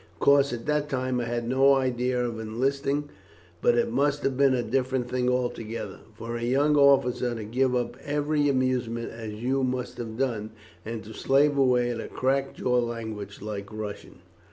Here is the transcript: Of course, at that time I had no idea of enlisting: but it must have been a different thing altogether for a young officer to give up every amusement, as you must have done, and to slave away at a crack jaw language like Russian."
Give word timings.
Of 0.15 0.19
course, 0.19 0.51
at 0.51 0.65
that 0.65 0.89
time 0.89 1.19
I 1.19 1.25
had 1.25 1.47
no 1.47 1.75
idea 1.75 2.19
of 2.25 2.39
enlisting: 2.39 3.09
but 3.61 3.77
it 3.77 3.91
must 3.91 4.23
have 4.23 4.35
been 4.35 4.55
a 4.55 4.63
different 4.63 5.07
thing 5.07 5.29
altogether 5.29 5.99
for 6.15 6.35
a 6.37 6.43
young 6.43 6.75
officer 6.75 7.35
to 7.35 7.43
give 7.43 7.75
up 7.75 7.95
every 8.03 8.49
amusement, 8.49 9.11
as 9.11 9.33
you 9.33 9.63
must 9.63 9.99
have 9.99 10.17
done, 10.17 10.53
and 10.83 11.03
to 11.03 11.13
slave 11.13 11.55
away 11.55 11.91
at 11.91 12.01
a 12.01 12.07
crack 12.07 12.55
jaw 12.55 12.79
language 12.79 13.43
like 13.43 13.71
Russian." 13.71 14.23